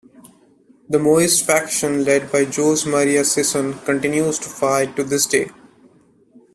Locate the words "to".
4.39-4.49, 4.95-5.03